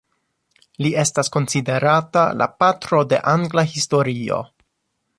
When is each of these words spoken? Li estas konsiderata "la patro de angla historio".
Li 0.85 0.89
estas 1.03 1.29
konsiderata 1.35 2.25
"la 2.41 2.49
patro 2.65 3.05
de 3.13 3.23
angla 3.37 3.67
historio". 3.75 4.43